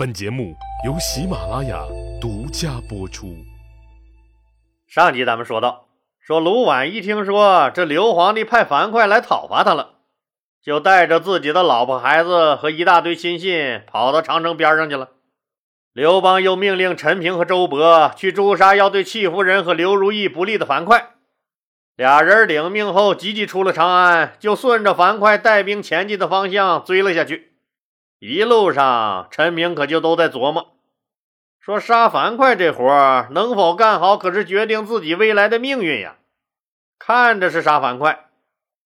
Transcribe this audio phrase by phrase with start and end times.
[0.00, 0.56] 本节目
[0.86, 1.84] 由喜马拉雅
[2.22, 3.36] 独家播出。
[4.88, 5.88] 上集咱们说到，
[6.18, 9.96] 说卢绾一听说这刘皇帝派樊哙来讨伐他了，
[10.64, 15.10] 就带着自己的老婆孩子和一大堆亲信跑到长城边上去了。
[15.92, 21.10] 刘邦又命令陈平和周勃去诛杀要对戚夫人和刘如意不利的樊哙。
[21.96, 27.49] 俩人领命后，急急出了长安，就顺着樊哙带兵前进的方向追了下去。
[28.20, 30.76] 一路上，陈明可就都在琢磨，
[31.58, 36.18] 说杀樊哙这活能否干好，可是决定自己未来的命运呀。
[36.98, 38.26] 看着是杀樊哙，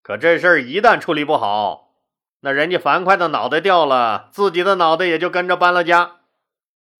[0.04, 1.90] 可这事儿一旦处理不好，
[2.42, 6.20] 那人家樊哙的脑袋掉了，自己的脑袋也就跟着搬了家。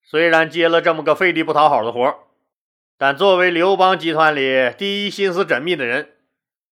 [0.02, 2.18] 虽然接了这么个费力不讨好的活
[2.98, 6.16] 但作为刘邦集团里第一心思缜密的人，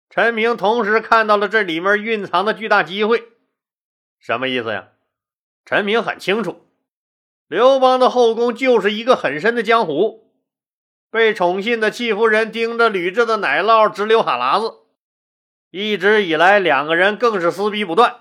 [0.09, 3.29] 陈平同时看到了这里面蕴藏的巨大机会。
[4.19, 4.89] 什么意思呀？
[5.65, 6.61] 陈平很清楚，
[7.47, 10.31] 刘邦的后宫就是一个很深的江湖，
[11.09, 14.75] 被宠信的戚夫人盯着吕雉的奶酪直流哈喇子。
[15.71, 18.17] 一直以来，两个人更是撕逼不断。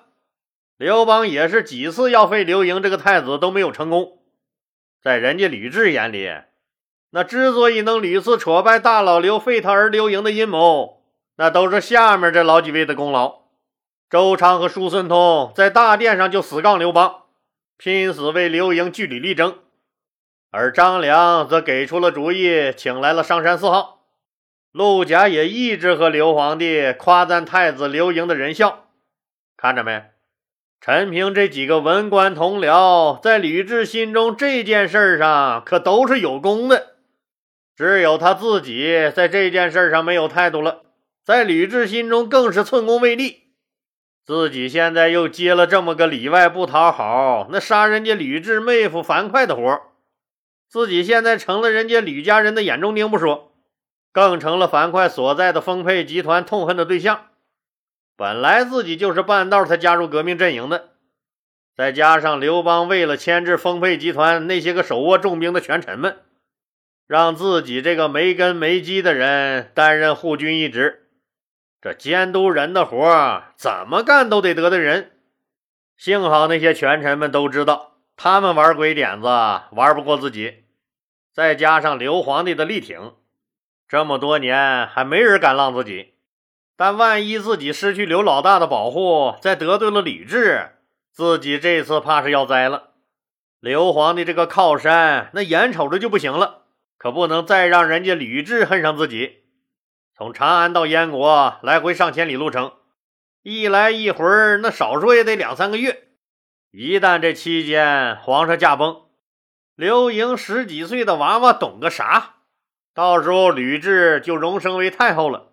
[0.78, 4.19] 刘邦也是几次要废刘盈这个太子都没有成功。
[5.03, 6.33] 在人家吕雉眼里，
[7.11, 11.05] 那之所以能屡次挫败大老刘废他儿刘盈的阴谋，
[11.36, 13.42] 那都是下面这老几位的功劳。
[14.08, 17.23] 周昌和叔孙通在大殿上就死杠刘邦，
[17.77, 19.58] 拼死为刘盈据理力争，
[20.50, 24.06] 而张良则给出了主意，请来了上山四号。
[24.70, 28.89] 陆贾也一直和刘皇帝夸赞太子刘盈的仁孝。
[29.56, 30.05] 看着没，
[30.80, 36.95] 陈平这几个文官同僚在吕雉心中这件事上可都是有功的。
[37.77, 40.83] 只有他自己在这件事上没有态度了，
[41.25, 43.44] 在吕雉心中更是寸功未立。
[44.27, 49.83] 自己现在又接了这么个里外不讨好、那杀人家吕雉妹夫樊哙的活
[50.67, 53.52] 自己现在成了人家吕家人的眼中钉不说，
[54.12, 57.27] 更成了樊哙所在的丰沛集团痛恨的对象。
[58.17, 60.90] 本来自己就是半道才加入革命阵营的，
[61.77, 66.17] 再加上刘邦为了牵制丰沛集团那些个手握重兵的权臣们。
[67.07, 71.04] 让自己这个没根没基的人担任护军一职，
[71.84, 75.18] 这监督人的活怎么干都得得罪人。
[75.98, 79.27] 幸好那些权臣们都知道，他们玩鬼点子
[79.72, 80.64] 玩不过自己，
[81.30, 83.12] 再加上刘皇帝的力挺，
[83.86, 86.14] 这么多年还没人敢浪自己。
[86.74, 90.70] 但万一自己失去刘老大的保护，再得罪了吕雉，
[91.12, 92.92] 自己这次怕是要栽了。
[93.61, 96.62] 刘皇帝这个靠山，那眼瞅着就不行了。
[96.96, 99.44] 可不能再让人家吕雉恨上自己。
[100.17, 102.75] 从长安到燕国来回上千里路程，
[103.42, 104.25] 一来一回
[104.63, 106.05] 那少说也得两三个月。
[106.70, 109.02] 一旦这期间皇上驾崩，
[109.75, 112.36] 刘盈十几岁的娃娃懂个啥？
[112.95, 115.48] 到时候吕雉就荣升为太后了，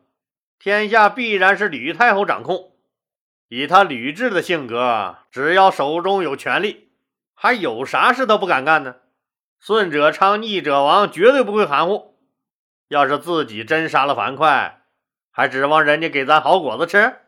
[0.59, 2.73] 天下必然是吕太后掌控。
[3.47, 6.91] 以他吕雉的性格，只要手中有权力，
[7.33, 8.97] 还有啥事都不敢干呢？
[9.59, 12.10] 顺者昌，逆者亡，绝对不会含糊。
[12.91, 14.73] 要是自己真杀了樊哙，
[15.31, 17.19] 还指望人家给咱好果子吃？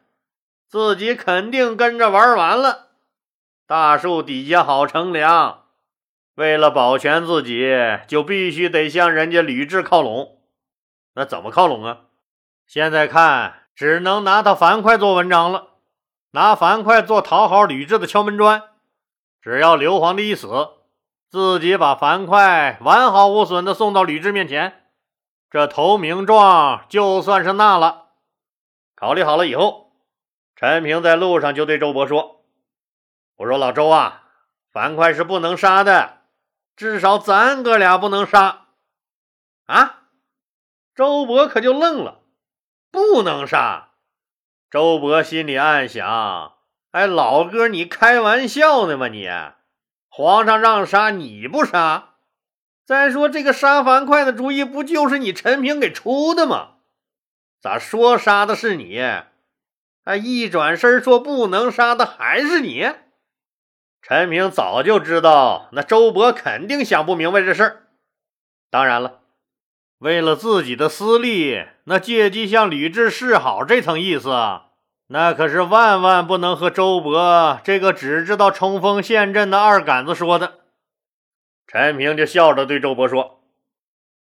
[0.67, 2.89] 自己肯定跟着玩完了。
[3.65, 5.63] 大树底下好乘凉，
[6.35, 7.71] 为了保全自己，
[8.09, 10.41] 就必须得向人家吕雉靠拢。
[11.15, 12.01] 那怎么靠拢啊？
[12.67, 15.67] 现在看，只能拿他樊哙做文章了，
[16.31, 18.63] 拿樊哙做讨好吕雉的敲门砖。
[19.41, 20.49] 只要刘皇帝一死，
[21.29, 24.82] 自己把樊哙完好无损的送到吕雉面前，
[25.53, 28.07] 这投名状就算是纳了。
[28.95, 29.91] 考虑好了以后，
[30.55, 32.43] 陈平在路上就对周勃说
[33.37, 34.23] ：“我说老周啊，
[34.71, 36.21] 樊哙是不能杀的，
[36.75, 38.69] 至少咱哥俩不能杀。”
[39.69, 40.05] 啊，
[40.95, 42.21] 周勃可就愣了，
[42.89, 43.89] 不能杀。
[44.71, 46.53] 周勃心里暗想
[46.89, 49.29] ：“哎，老哥，你开玩笑呢吗你？”
[50.09, 52.12] 皇上让杀你不杀，
[52.85, 56.71] 再说这个杀樊哙的主意不就是你陈平给出的吗？
[57.61, 58.99] 咋说杀的是你，
[60.03, 62.91] 哎，一转身说不能杀的还是你？
[64.01, 67.83] 陈平早就知道那周勃肯定想不明白这事儿。
[68.69, 69.21] 当然了，
[69.99, 74.29] 为了自己的私利，那借机向吕雉示好这层意思。
[75.07, 80.62] 那可是万万不能和周勃这个只知道冲锋陷阵的二杆子说的。
[81.73, 83.41] 陈平就笑着对周勃说：“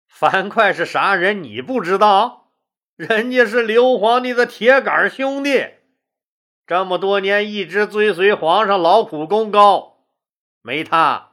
[0.07, 1.41] 樊哙是啥人？
[1.41, 2.51] 你不知道？
[2.95, 5.65] 人家是刘皇帝的铁杆兄弟，
[6.67, 10.03] 这么多年一直追随皇上，劳苦功高，
[10.61, 11.31] 没他，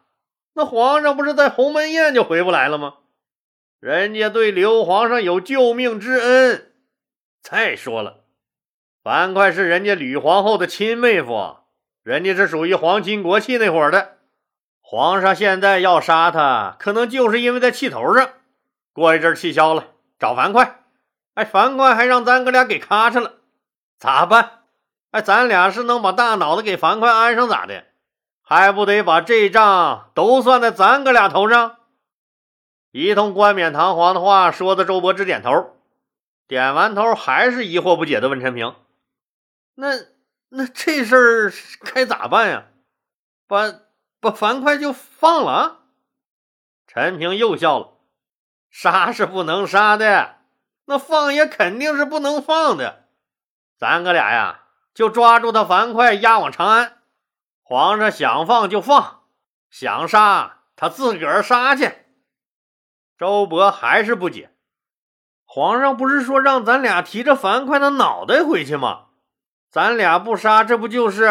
[0.55, 2.95] 那皇上不是在鸿门宴就回不来了吗？
[3.79, 6.73] 人家对刘皇上有救命之恩。
[7.43, 8.25] 再说了，
[9.03, 11.59] 樊哙是人家吕皇后的亲妹夫，
[12.03, 14.16] 人家是属于皇亲国戚那伙的。
[14.89, 18.31] 皇上现在要杀他，可能就是因为在气头上。
[18.93, 20.77] 过一阵气消了，找樊哙。
[21.35, 23.33] 哎，樊哙还让咱哥俩给咔嚓了，
[23.99, 24.61] 咋办？
[25.11, 27.83] 哎，咱俩是能把大脑子给樊哙安上咋的？
[28.43, 31.79] 还不得把这账都算在咱哥俩头上？
[32.93, 35.75] 一通冠冕堂皇的话说的，周勃直点头，
[36.47, 38.73] 点完头还是疑惑不解的问陈平
[39.75, 39.89] ：“那
[40.51, 41.53] 那这事儿
[41.93, 42.67] 该咋办呀？
[43.49, 43.73] 把
[44.31, 45.81] 把樊哙就放了？”
[46.87, 47.99] 陈平又笑了
[48.71, 50.37] ：“杀是不能杀的。”
[50.89, 53.09] 那放也肯定是不能放的，
[53.77, 54.61] 咱哥俩呀，
[54.95, 56.99] 就抓住他樊哙押往长安。
[57.65, 59.25] 皇上想放就放，
[59.69, 61.93] 想杀他自个儿杀去。
[63.19, 64.55] 周勃还是不解，
[65.45, 69.07] 皇上不是说让咱俩提着樊哙的脑袋回去吗？
[69.69, 71.29] 咱俩不杀，这不就是，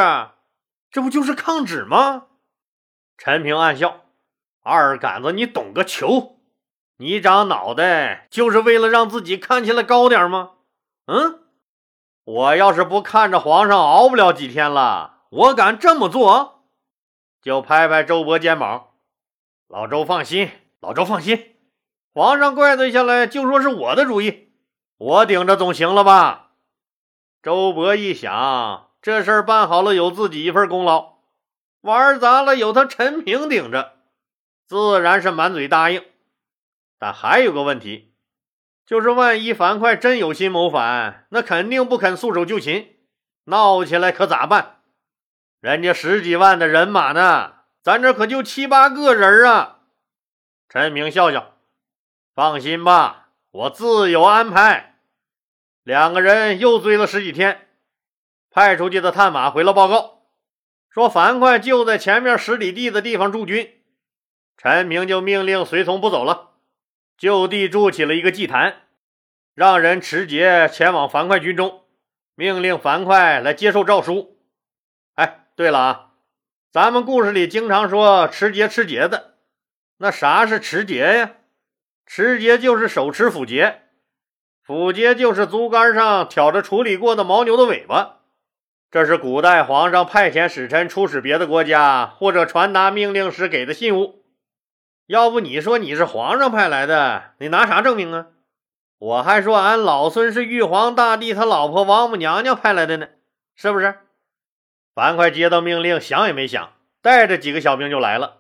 [0.92, 2.25] 这不就是抗旨吗？
[3.17, 4.01] 陈平暗笑
[4.63, 6.39] ：“二杆子，你懂个球！”
[6.97, 10.51] 你长脑袋就是为了让自己看起来高点吗？
[11.07, 11.41] 嗯，
[12.23, 16.63] 我要是不看着皇上熬不了几天了，我敢这么做？
[17.41, 18.91] 就拍拍周勃肩膀，
[19.68, 21.57] 老周放心，老周放心，
[22.13, 24.53] 皇上怪罪下来就说是我的主意，
[24.97, 26.53] 我顶着总行了吧？
[27.44, 31.14] 周勃一想，这事儿办好了有自己一份功劳，
[31.85, 33.93] 玩砸了有他陈平顶着，
[34.65, 36.03] 自然是满嘴答应。
[36.97, 38.15] 但还有个问题，
[38.87, 42.95] 就是万一樊哙真有心谋反，那肯定不肯束手就擒，
[43.43, 44.81] 闹起来可咋办？
[45.59, 47.53] 人家十几万的人马呢，
[47.83, 49.81] 咱这可就七八个人啊！
[50.67, 51.53] 陈明笑笑，
[52.33, 54.97] 放心吧，我自有安排。
[55.83, 57.69] 两个人又追了十几天，
[58.49, 60.14] 派出去的探马回了报告，
[60.95, 63.69] 说樊哙就在前面十里地的地方驻军。
[64.56, 66.51] 陈平就命令随从不走了。
[67.18, 68.83] 就地筑起了一个祭坛，
[69.53, 71.81] 让人持节前往樊哙军中，
[72.36, 74.38] 命令樊哙来接受诏书。
[75.15, 76.12] 哎，对了啊，
[76.71, 79.33] 咱们故事里经常说持节持节的，
[79.97, 81.31] 那啥是持节呀？
[82.06, 83.81] 持节就是手持斧节，
[84.63, 88.21] 斧节就是竹竿上挑着处理过的牦牛的尾巴。
[88.95, 94.24] 这是古代皇上派遣使臣出使别的国家或者传达命令时给的信物。
[95.06, 98.27] 要不你说你是皇上派来的，你拿啥证明啊？
[98.97, 103.07] 我还说俺老孙是玉皇大帝他老婆王母娘娘派来的呢，
[103.53, 103.95] 是不是？
[104.94, 106.71] 樊哙接到命令，想也没想，
[107.01, 108.38] 带着几个小兵就来了。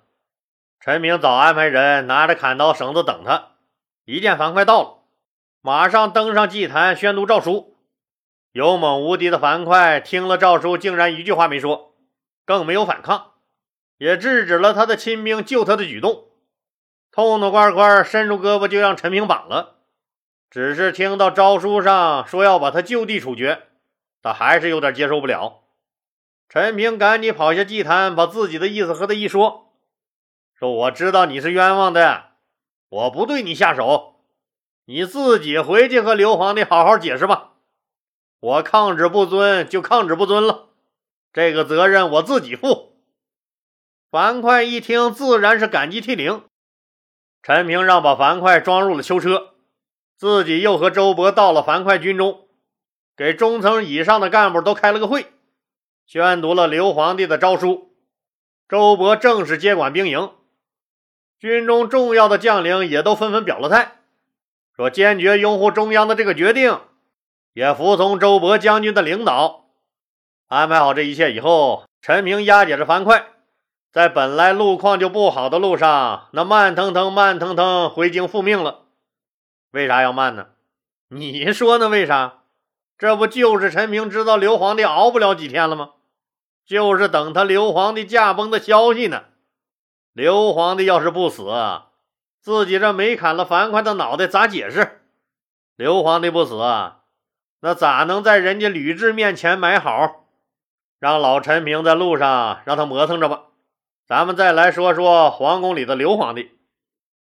[0.79, 3.49] 陈明早安排人拿着砍刀绳子等他，
[4.05, 4.99] 一见樊哙到了，
[5.59, 7.74] 马上登上祭坛宣读诏书。
[8.55, 11.93] 勇猛无敌的樊哙听了诏书，竟然一句话没说，
[12.45, 13.33] 更没有反抗，
[13.97, 16.29] 也制止了他的亲兵救他的举动。
[17.11, 19.79] 痛痛快快伸出胳膊就让陈平绑了，
[20.49, 23.63] 只是听到诏书上说要把他就地处决，
[24.21, 25.63] 他还是有点接受不了。
[26.47, 29.73] 陈平赶紧跑下祭坛，把自己的意思和他一说，
[30.57, 32.27] 说：“我知道你是冤枉的，
[32.87, 34.21] 我不对你下手，
[34.85, 37.51] 你自己回去和刘皇帝好好解释吧。
[38.39, 40.69] 我抗旨不遵就抗旨不遵了，
[41.33, 42.93] 这个责任我自己负。”
[44.11, 46.43] 樊哙一听，自然是感激涕零。
[47.43, 49.53] 陈平让把樊哙装入了囚车，
[50.17, 52.47] 自己又和周勃到了樊哙军中，
[53.17, 55.27] 给中层以上的干部都开了个会，
[56.05, 57.93] 宣读了刘皇帝的诏书。
[58.67, 60.31] 周勃正式接管兵营，
[61.37, 63.99] 军中重要的将领也都纷纷表了态，
[64.75, 66.79] 说坚决拥护中央的这个决定，
[67.55, 69.67] 也服从周勃将军的领导。
[70.47, 73.27] 安排好这一切以后，陈平押解着樊哙。
[73.93, 78.81] 在本来路况就不好的路上，那慢腾腾、慢腾腾回京复命了。
[79.71, 80.47] 为啥要慢呢？
[81.07, 81.87] 你说呢？
[81.87, 82.41] 为啥？
[82.97, 85.91] 这不就是陈平知道刘皇帝熬不了几天了吗？
[86.65, 89.23] 就是等他刘皇帝驾崩的消息呢。
[90.11, 91.45] 刘皇帝要是不死，
[92.41, 95.05] 自己这没砍了樊哙的脑袋咋解释？
[95.77, 96.59] 刘皇帝不死，
[97.61, 100.25] 那咋能在人家吕雉面前买好？
[100.99, 103.43] 让老陈平在路上让他磨蹭着吧。
[104.07, 106.51] 咱们再来说说皇宫里的刘皇帝，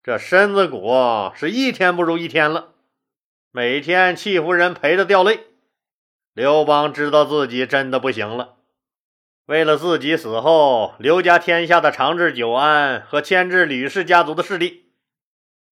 [0.03, 2.69] 这身子骨是一天不如一天了，
[3.51, 5.41] 每天戚夫人陪着掉泪。
[6.33, 8.55] 刘邦知道自己真的不行了，
[9.47, 14.93] 为了自己死后刘家天下的长治久安和牵制吕氏家族的势力，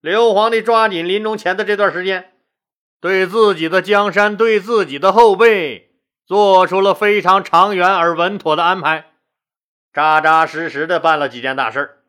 [0.01, 2.33] 刘皇帝抓紧临终前的这段时间，
[3.01, 5.91] 对自己的江山、对自己的后辈
[6.25, 9.11] 做出了非常长远而稳妥的安排，
[9.93, 11.99] 扎扎实实的办了几件大事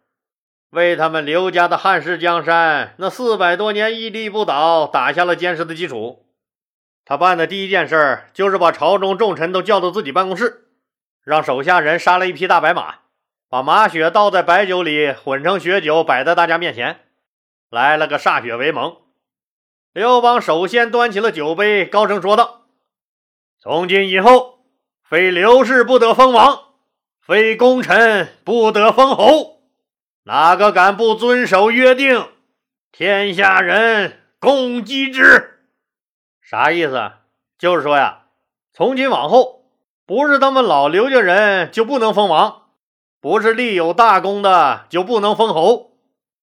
[0.71, 6.27] 为他们刘家的汉室江山那四百多年屹立不倒打下了坚实的基础。
[7.05, 10.69] 他办的第一件事就是把朝中重臣都叫到自己办公室。
[11.23, 12.95] 让手下人杀了一匹大白马，
[13.49, 17.01] 把马血倒在白酒里，混成血酒，摆在大家面前，
[17.69, 18.97] 来了个歃血为盟。
[19.93, 22.67] 刘邦首先端起了酒杯，高声说道
[23.59, 24.61] ：“从今以后，
[25.03, 26.61] 非刘氏不得封王，
[27.21, 29.63] 非功臣不得封侯。
[30.25, 32.29] 哪个敢不遵守约定，
[32.93, 35.61] 天下人共击之。”
[36.41, 37.11] 啥意思？
[37.59, 38.27] 就是说呀，
[38.73, 39.59] 从今往后。
[40.07, 42.63] 不是他们老刘家人就不能封王，
[43.21, 45.93] 不是立有大功的就不能封侯。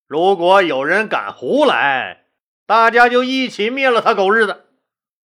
[0.08, 2.27] 如果有人敢胡来，
[2.68, 4.66] 大家就一起灭了他狗日的！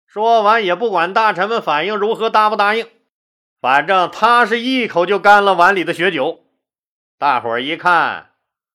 [0.06, 2.86] 说完也不管大臣们反应如何，答不答应，
[3.60, 6.44] 反正他是一口就干了碗里的血酒。
[7.18, 8.30] 大伙儿一看，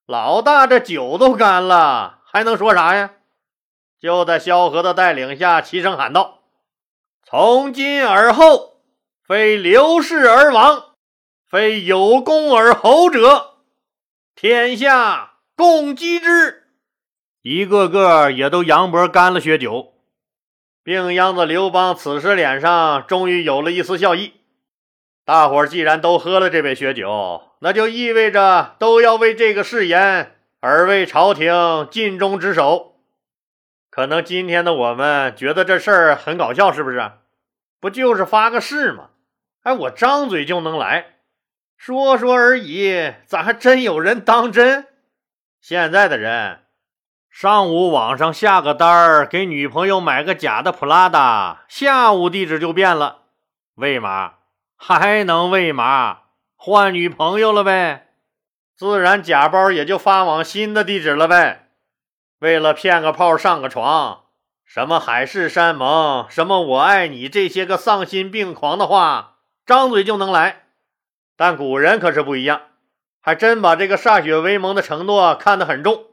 [0.06, 3.12] 老大这酒都干了，还能说啥呀？
[3.98, 6.40] 就在萧何的带领下，齐声喊道
[7.24, 8.74] ：“从今而后。”
[9.26, 10.94] 非刘氏而亡，
[11.50, 13.56] 非有功而侯者，
[14.36, 16.65] 天下共击之。
[17.48, 19.94] 一个个也都扬脖干了血酒。
[20.82, 24.32] 病秧子刘邦此时脸上终于有了一丝笑意。
[25.24, 32.96] 大伙既然都喝了这杯血酒，那就意味着都要为这个誓言而为朝廷尽忠职守。
[33.90, 37.12] 可能今天的我们觉得这事儿很搞笑，是不是？
[37.78, 39.10] 不就是发个誓吗？
[39.62, 41.18] 哎，我张嘴就能来，
[41.76, 44.88] 说说而已，咋还真有人当真？
[45.60, 46.65] 现在的人，
[47.38, 53.24] 上午网上下个单儿，给女朋友买个假的普拉达，下午地址就变了，
[53.74, 54.36] 为嘛？
[54.74, 56.20] 还能为嘛？
[56.56, 58.06] 换女朋友了呗，
[58.74, 61.68] 自然假包也就发往新的地址了呗。
[62.38, 64.22] 为了骗个炮上个床，
[64.64, 69.34] 什么海誓山盟，什么我爱你，这些个丧心病狂的话。
[69.66, 70.62] 张嘴就能来，
[71.36, 72.62] 但古人可是不一样，
[73.20, 76.06] 还真把这个歃血为盟的承诺看得很重。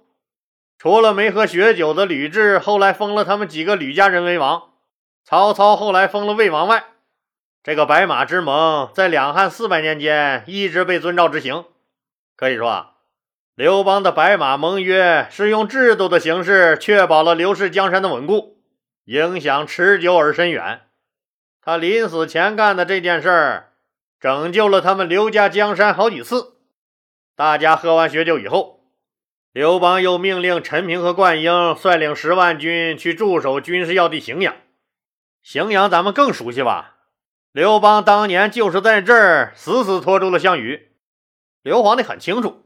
[0.84, 4.72] 除了没喝血酒的吕雉后来封了他们几个吕家人为王，
[5.24, 6.84] 曹操后来封了魏王外，
[7.64, 11.64] 这个白马之盟在两汉四百年间一直被遵照执行。
[12.36, 12.92] 可以说啊，
[13.56, 18.58] 刘邦的白马盟约是用制度的形式确保了刘氏江山的稳固，
[19.06, 20.82] 影响持久而深远。
[21.62, 23.70] 他临死前干的这件事儿，
[24.20, 26.58] 拯救了他们刘家江山好几次。
[27.38, 28.83] 大家喝完血酒以后，
[29.54, 34.56] 刘邦又命令陈平和灌婴率领十万军去驻守军事要地荥阳。
[35.46, 36.96] 荥阳咱们更熟悉吧？
[37.52, 40.94] 刘邦当年就是在这儿死死拖住了项羽。
[41.62, 42.64] 刘皇帝很清楚，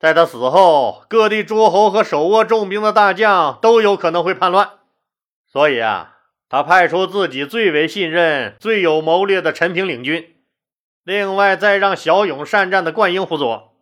[0.00, 4.70] 在他死后，各地诸侯和手握重兵的大将都有可能会叛乱，
[5.46, 6.14] 所以啊。
[6.48, 10.36] 他派出自己最为信任、最有谋略的陈平领军，
[11.02, 13.75] 另外再让骁勇善战的灌婴辅佐，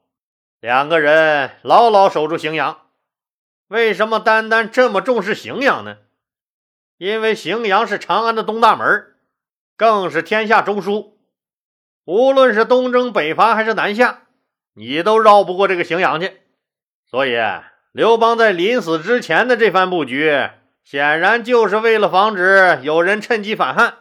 [0.65, 2.87] 两个人牢牢守住荥阳。
[3.69, 5.99] 为什么单单这么重视荥阳呢？
[6.97, 9.15] 因为荥阳是长安的东大门，
[9.77, 11.17] 更是天下中枢。
[12.07, 14.23] 无论是东征北伐还是南下，
[14.73, 16.41] 你都绕不过这个荥阳去。
[17.11, 17.37] 所以，
[17.93, 20.49] 刘邦在临死之前的这番布局。
[20.83, 23.99] 显然就是为了防止有人趁机反汉，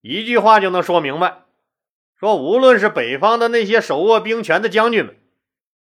[0.00, 1.42] 一句话就能说明白：
[2.18, 5.16] 说无论是北方的那些手握兵权的将军们，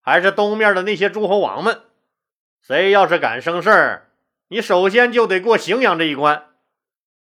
[0.03, 1.81] 还是东面的那些诸侯王们，
[2.61, 4.09] 谁要是敢生事儿，
[4.49, 6.43] 你首先就得过荥阳这一关。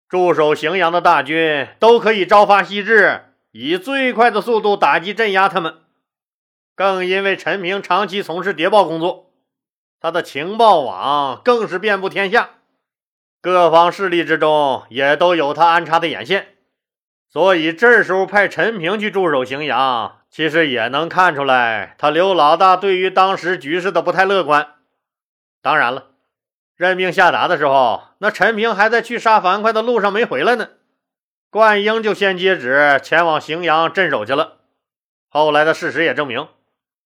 [0.08, 3.22] 驻守荥阳的大军都可以朝发夕至，
[3.52, 5.76] 以最快的速度打击镇压他们。
[6.74, 9.30] 更因为陈平长期从事谍报工作，
[10.00, 12.50] 他的情报网更是遍布天下。
[13.40, 16.56] 各方势力之中也都有他安插的眼线，
[17.28, 24.76] 所以这时候派陈平去驻守荥阳，其实也能看出来他刘老大对于当时局势的不太乐观。
[25.60, 26.06] 当然了，
[26.74, 30.70] 任命下达的时候，那陈平还在去杀樊哙的路上没回来呢，
[31.50, 34.60] 灌婴就先接旨前往荥阳镇守去了。
[35.28, 36.48] 后来的事实也证明，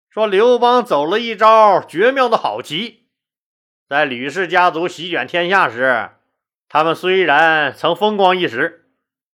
[0.08, 3.08] 说刘邦走了一招绝妙的好棋。
[3.90, 6.12] 在吕氏家族席卷天下时，
[6.66, 8.86] 他们虽然曾风光一时，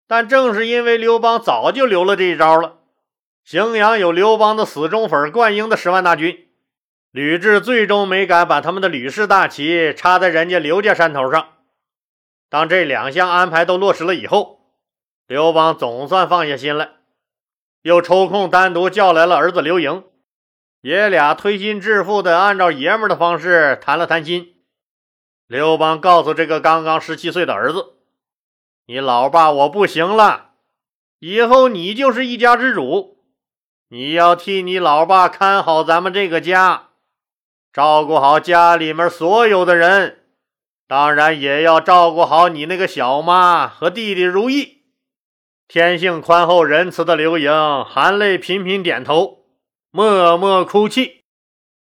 [0.09, 2.78] 但正是因为刘邦早就留了这一招了，
[3.51, 6.49] 荥阳有刘邦的死忠粉灌婴的十万大军，
[7.11, 11.55] 吕雉最终没敢把他们的吕氏大旗插在人家刘家山头上。
[12.51, 14.75] 当这两项安排都落实了以后，
[15.27, 16.91] 刘邦总算放下心来，
[17.81, 20.05] 又抽空单独叫来了儿子刘盈，
[20.83, 24.57] 爷俩推心置腹的按照爷们的方式谈了谈心。
[25.47, 27.95] 刘邦告诉这个刚刚十七岁的儿子
[28.85, 30.51] ：“你老爸我不行了，
[31.21, 33.17] 以后你就是一家之主。”
[33.91, 36.89] 你要替你老爸看好咱们这个家，
[37.73, 40.25] 照顾好家里面所有的人，
[40.87, 44.83] 当然也要照顾好你那个小妈和弟弟如意。
[45.67, 47.51] 天性宽厚仁慈的刘盈
[47.85, 49.47] 含泪频频点头，
[49.91, 51.18] 默默哭泣。